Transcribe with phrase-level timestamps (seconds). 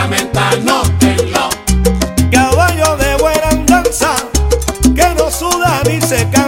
[0.00, 1.50] juramenta, nótenlo.
[2.30, 4.14] Caballo de buena andanza,
[4.94, 6.39] que no suda ni se cae.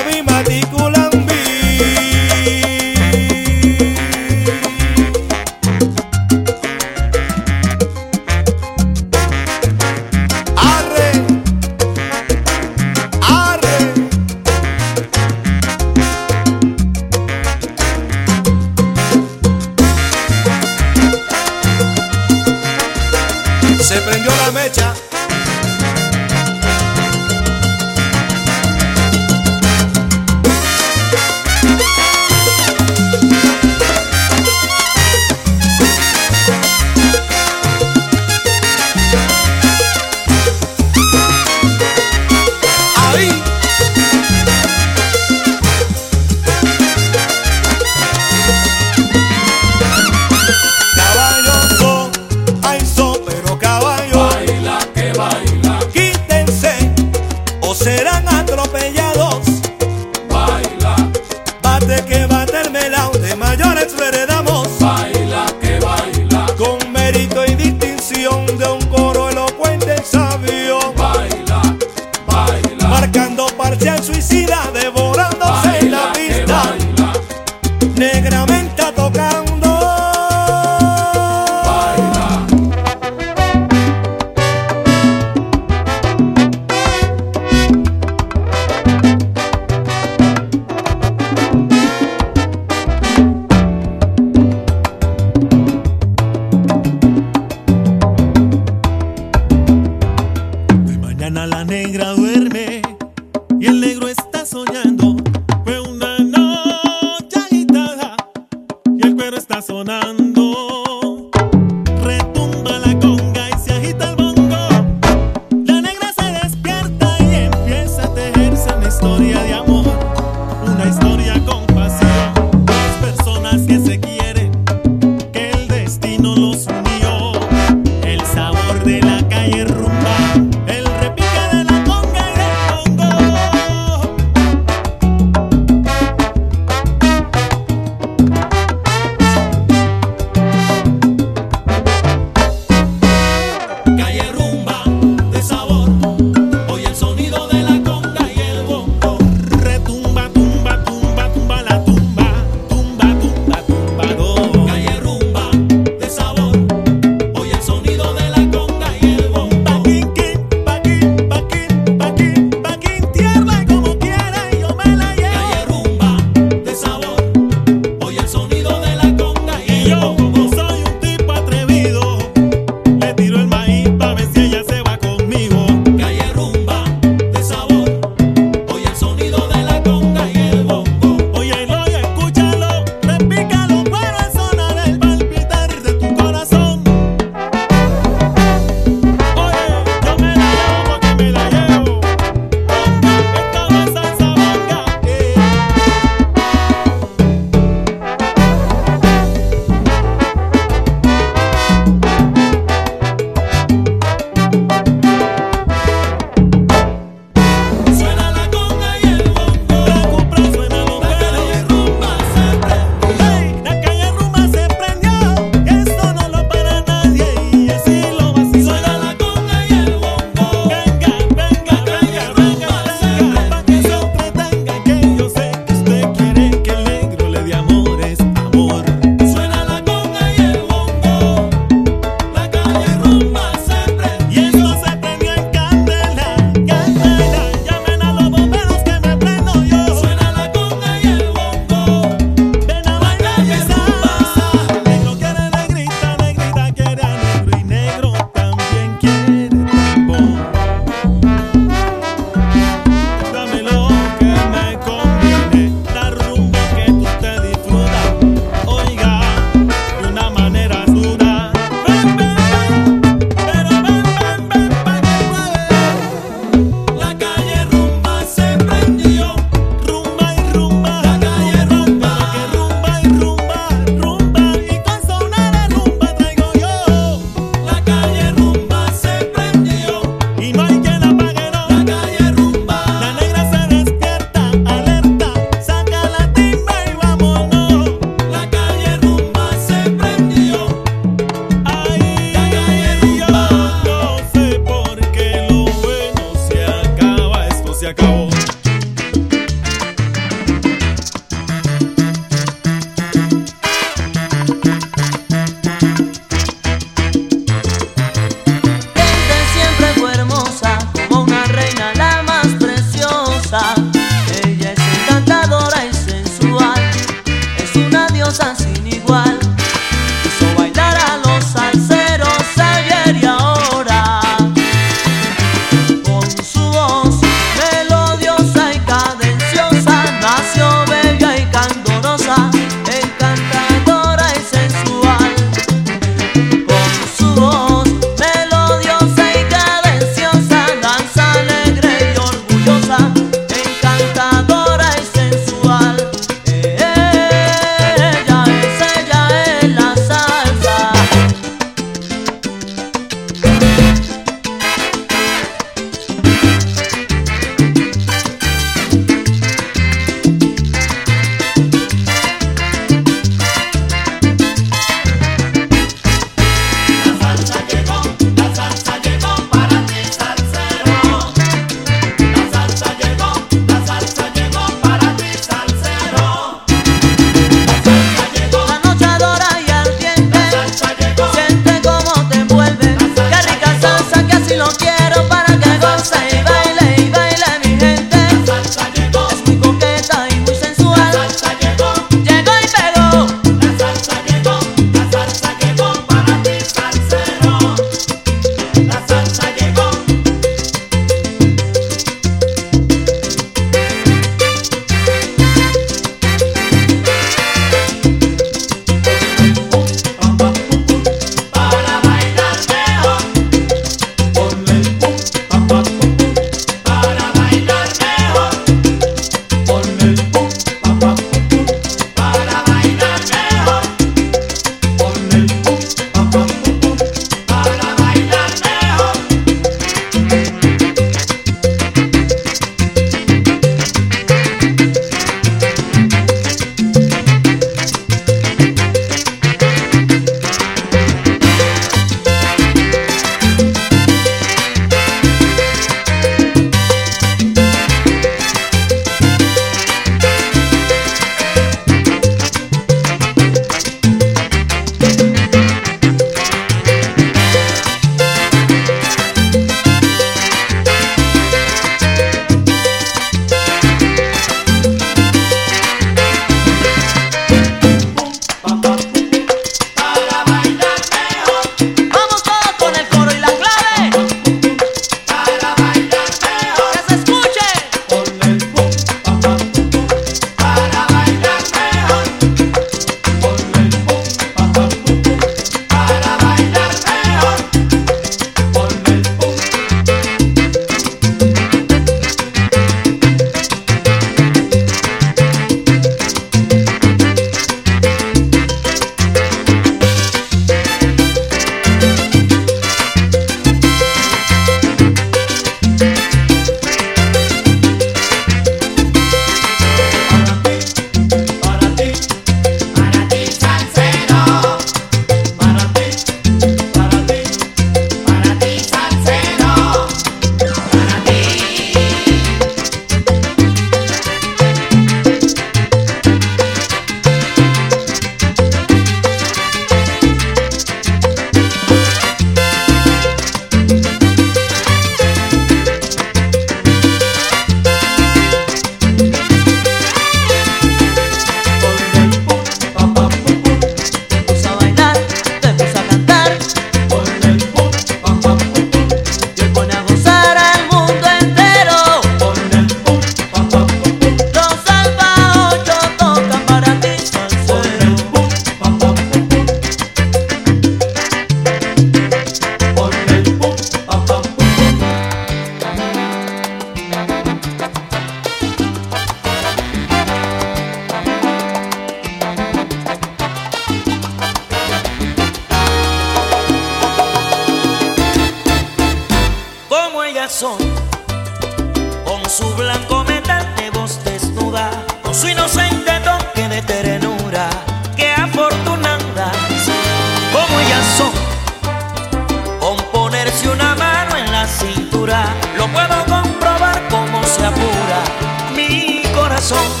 [599.71, 600.00] song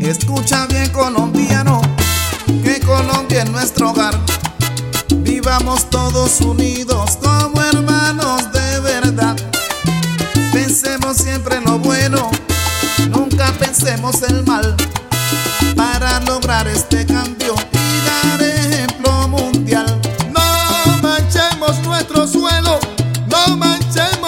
[0.00, 1.80] Escucha bien colombiano,
[2.64, 4.18] que Colombia es nuestro hogar.
[5.18, 9.36] Vivamos todos unidos como hermanos de verdad.
[10.52, 12.30] Pensemos siempre en lo bueno,
[13.10, 14.74] nunca pensemos el mal.
[15.76, 20.00] Para lograr este cambio y dar ejemplo mundial.
[20.34, 22.80] No manchemos nuestro suelo,
[23.28, 24.19] no manchemos.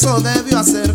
[0.00, 0.89] souber, viu a cena.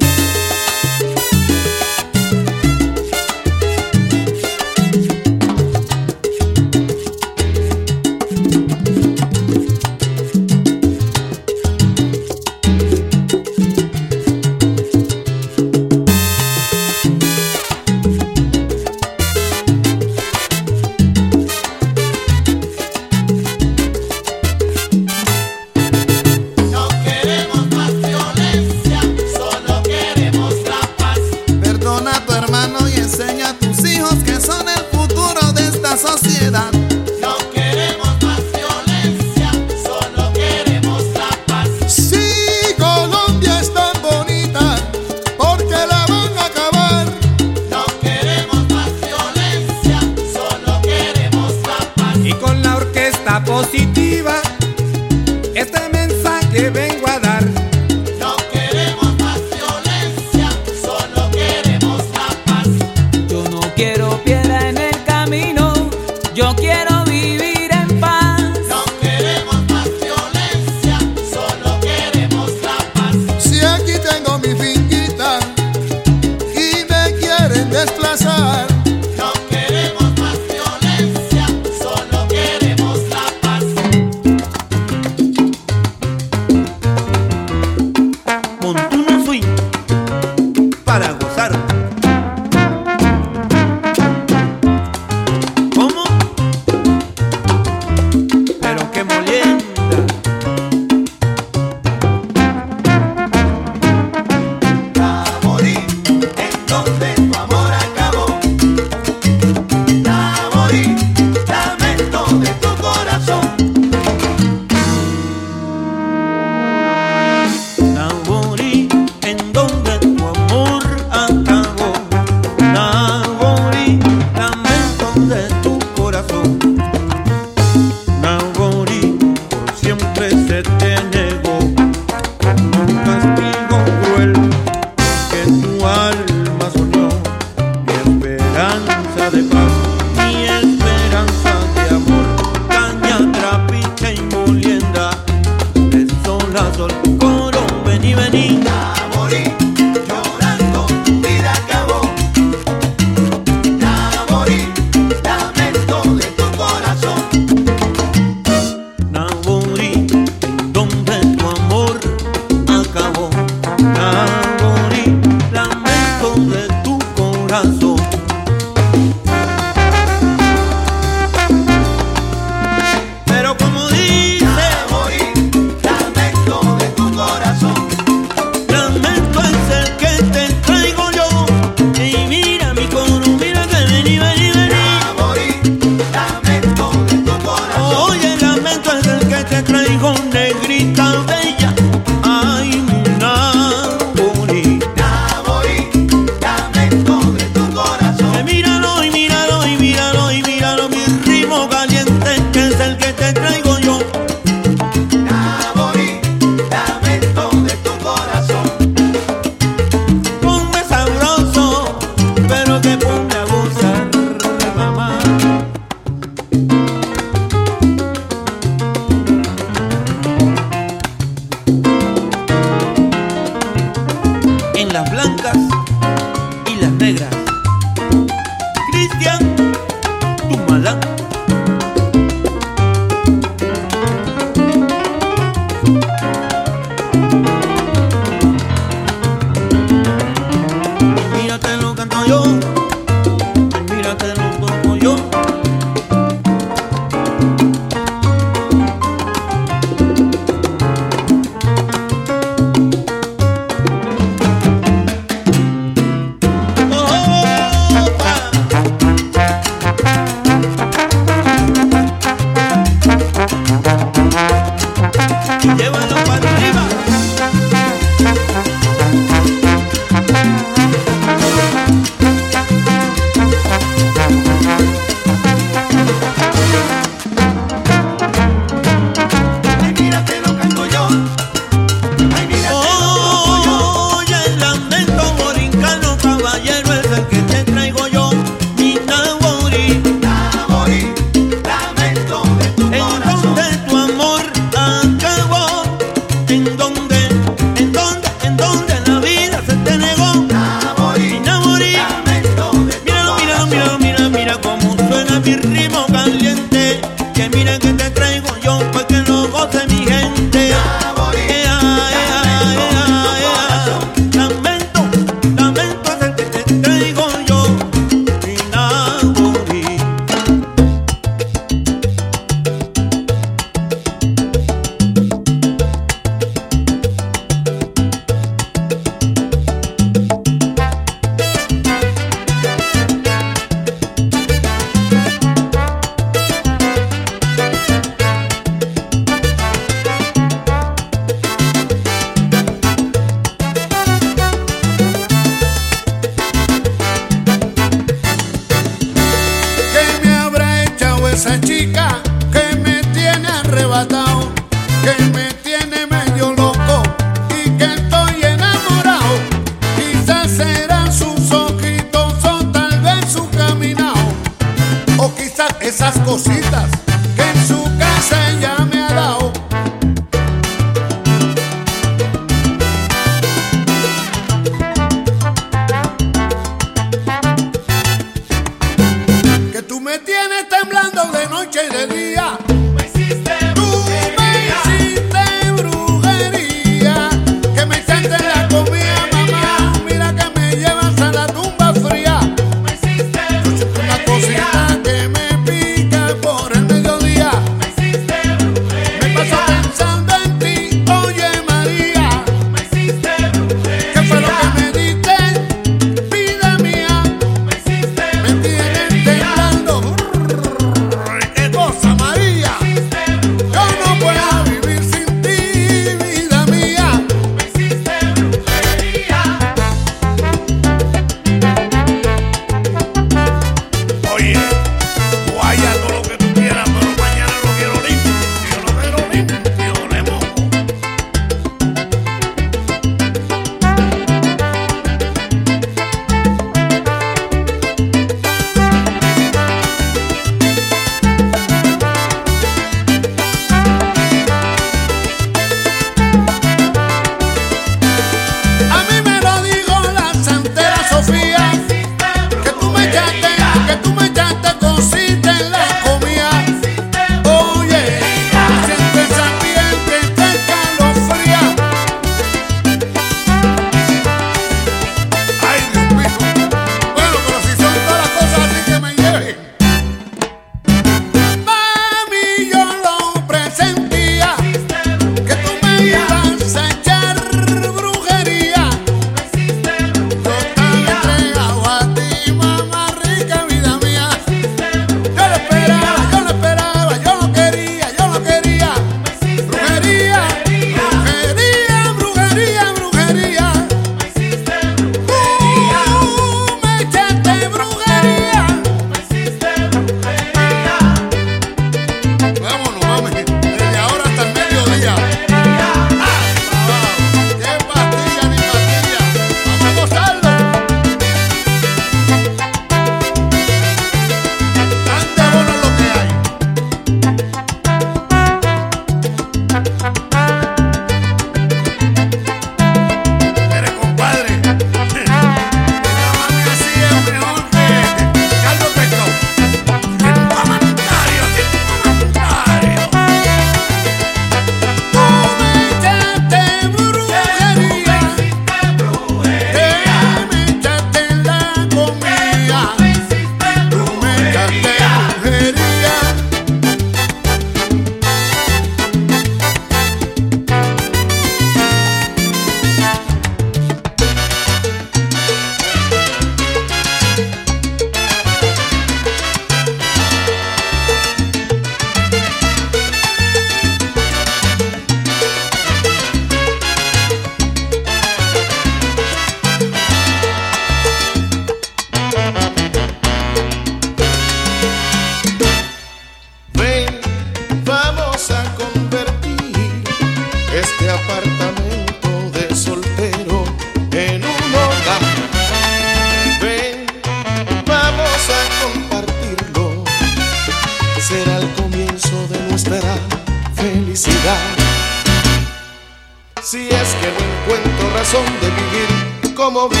[598.34, 600.00] razón de vivir como vivo.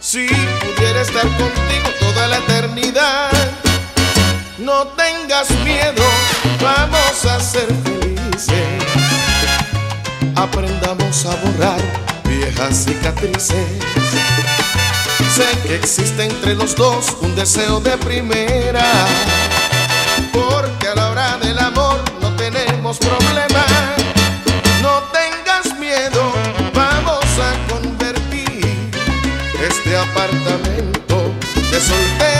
[0.00, 3.30] Si pudiera estar contigo toda la eternidad,
[4.58, 6.04] no tengas miedo,
[6.62, 8.82] vamos a ser felices.
[10.34, 11.80] Aprendamos a borrar
[12.24, 13.66] viejas cicatrices.
[15.34, 19.06] Sé que existe entre los dos un deseo de primera,
[20.32, 23.25] porque a la hora del amor no tenemos problemas
[30.26, 31.32] apartamento
[31.70, 32.35] de soltero.